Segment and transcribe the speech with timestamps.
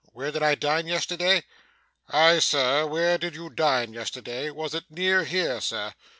[0.13, 1.43] 'Where did I dine yesterday?'
[2.09, 5.93] 'Aye, sir, where did you dine yesterday was it near here, sir?